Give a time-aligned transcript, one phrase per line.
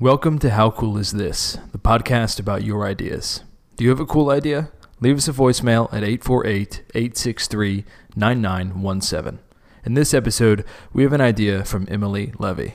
[0.00, 3.42] Welcome to How Cool Is This, the podcast about your ideas.
[3.76, 4.70] Do you have a cool idea?
[5.00, 7.84] Leave us a voicemail at 848 863
[8.14, 9.40] 9917.
[9.84, 12.74] In this episode, we have an idea from Emily Levy.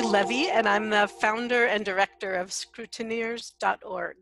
[0.00, 4.16] Levy, and I'm the founder and director of scrutineers.org.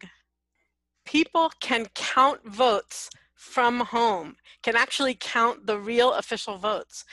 [1.05, 7.05] People can count votes from home, can actually count the real official votes.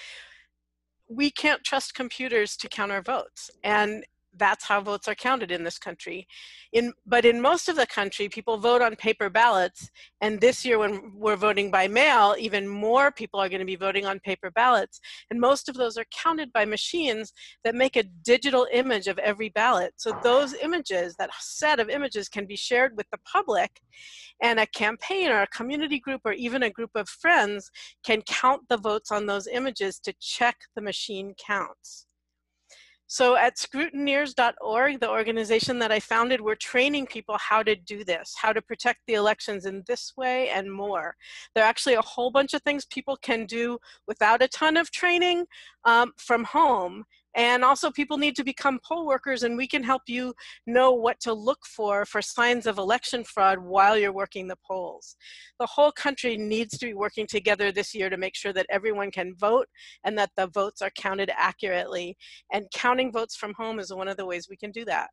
[1.07, 4.05] We can't trust computers to count our votes, and
[4.37, 6.27] that's how votes are counted in this country.
[6.73, 9.89] In, but in most of the country, people vote on paper ballots.
[10.21, 13.75] And this year, when we're voting by mail, even more people are going to be
[13.75, 14.99] voting on paper ballots.
[15.29, 19.49] And most of those are counted by machines that make a digital image of every
[19.49, 19.93] ballot.
[19.97, 23.81] So those images, that set of images, can be shared with the public.
[24.41, 27.71] And a campaign or a community group or even a group of friends
[28.05, 32.05] can count the votes on those images to check the machine counts.
[33.07, 38.35] So at scrutineers.org, the organization that I founded, we're training people how to do this,
[38.35, 41.15] how to protect the elections in this way and more.
[41.55, 44.91] There are actually a whole bunch of things people can do without a ton of
[44.91, 45.45] training
[45.85, 47.05] um, from home.
[47.37, 50.33] And also people need to become poll workers and we can help you
[50.65, 55.15] know what to look for for signs of election fraud while you're working the polls.
[55.59, 59.11] The whole country needs to be working together this year to make sure that everyone
[59.11, 59.67] can vote
[60.03, 62.17] and that the votes are counted accurately.
[62.51, 65.11] And counting votes from home is one of the ways we can do that.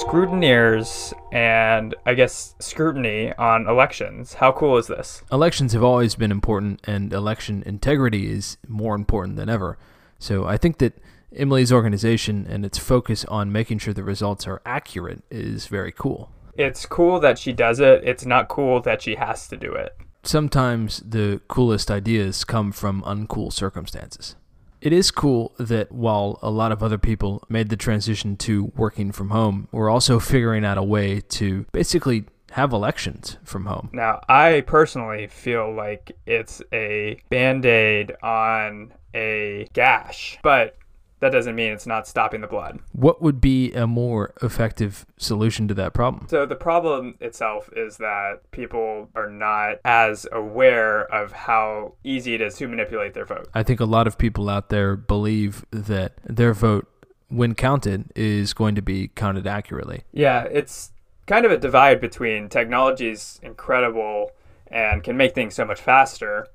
[0.00, 4.34] Scrutineers and I guess scrutiny on elections.
[4.34, 5.22] How cool is this?
[5.30, 9.78] Elections have always been important, and election integrity is more important than ever.
[10.18, 10.98] So I think that
[11.34, 16.30] Emily's organization and its focus on making sure the results are accurate is very cool.
[16.56, 18.02] It's cool that she does it.
[18.04, 19.96] It's not cool that she has to do it.
[20.22, 24.36] Sometimes the coolest ideas come from uncool circumstances.
[24.82, 29.12] It is cool that while a lot of other people made the transition to working
[29.12, 33.90] from home, we're also figuring out a way to basically have elections from home.
[33.92, 40.76] Now, I personally feel like it's a band aid on a gash, but
[41.22, 42.80] that doesn't mean it's not stopping the blood.
[42.90, 46.26] What would be a more effective solution to that problem?
[46.28, 52.40] So, the problem itself is that people are not as aware of how easy it
[52.40, 53.48] is to manipulate their vote.
[53.54, 56.88] I think a lot of people out there believe that their vote,
[57.28, 60.02] when counted, is going to be counted accurately.
[60.12, 60.90] Yeah, it's
[61.28, 64.32] kind of a divide between technology is incredible
[64.66, 66.48] and can make things so much faster,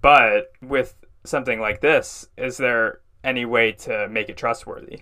[0.00, 0.94] but with
[1.24, 5.00] something like this, is there any way to make it trustworthy.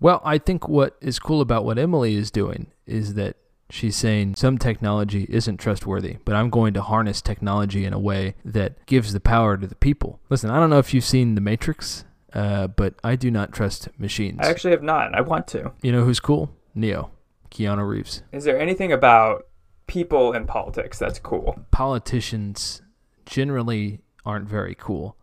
[0.00, 3.36] Well, I think what is cool about what Emily is doing is that
[3.68, 8.34] she's saying some technology isn't trustworthy, but I'm going to harness technology in a way
[8.44, 10.20] that gives the power to the people.
[10.30, 13.88] Listen, I don't know if you've seen The Matrix, uh, but I do not trust
[13.98, 14.38] machines.
[14.40, 15.14] I actually have not.
[15.14, 15.72] I want to.
[15.82, 16.50] You know who's cool?
[16.74, 17.10] Neo,
[17.50, 18.22] Keanu Reeves.
[18.32, 19.46] Is there anything about
[19.86, 21.60] people in politics that's cool?
[21.70, 22.80] Politicians
[23.26, 25.16] generally aren't very cool,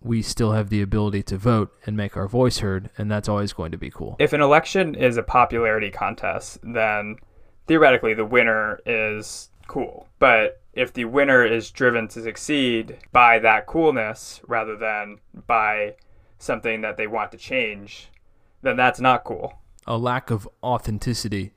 [0.00, 3.52] we still have the ability to vote and make our voice heard, and that's always
[3.52, 4.16] going to be cool.
[4.18, 7.16] If an election is a popularity contest, then
[7.66, 10.08] theoretically the winner is cool.
[10.18, 15.96] But if the winner is driven to succeed by that coolness rather than by
[16.38, 18.10] something that they want to change,
[18.62, 19.60] then that's not cool.
[19.86, 21.52] A lack of authenticity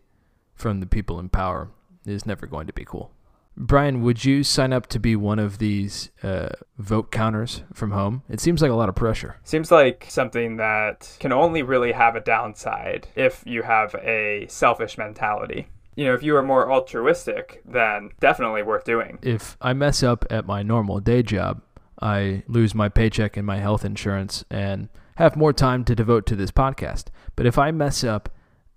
[0.56, 1.70] from the people in power
[2.06, 3.12] is never going to be cool.
[3.58, 8.24] Brian, would you sign up to be one of these uh, vote counters from home?
[8.30, 9.38] It seems like a lot of pressure.
[9.44, 14.98] Seems like something that can only really have a downside if you have a selfish
[14.98, 15.68] mentality.
[15.96, 19.20] You know, if you are more altruistic, then definitely worth doing.
[19.22, 21.62] If I mess up at my normal day job,
[22.02, 26.36] I lose my paycheck and my health insurance and have more time to devote to
[26.36, 27.06] this podcast.
[27.36, 28.30] But if I mess up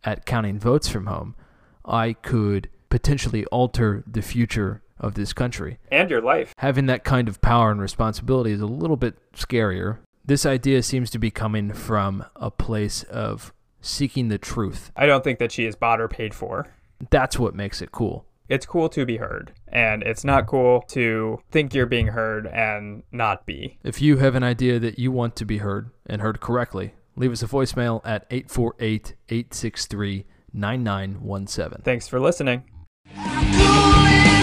[0.02, 1.36] at counting votes from home,
[1.84, 5.78] I could potentially alter the future of this country.
[5.90, 6.54] And your life.
[6.58, 9.98] Having that kind of power and responsibility is a little bit scarier.
[10.24, 14.92] This idea seems to be coming from a place of seeking the truth.
[14.94, 16.68] I don't think that she is bought or paid for.
[17.10, 18.26] That's what makes it cool.
[18.48, 23.02] It's cool to be heard, and it's not cool to think you're being heard and
[23.10, 23.76] not be.
[23.82, 27.32] If you have an idea that you want to be heard and heard correctly, leave
[27.32, 31.82] us a voicemail at 848 863 9917.
[31.82, 32.62] Thanks for listening.
[33.52, 34.33] How cool is